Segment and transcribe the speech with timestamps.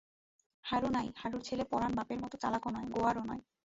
[0.65, 3.41] হারু নাই, হারুর ছেলে পরাণ বাপের মতো চালাকও নয়, গোয়ারও নয়।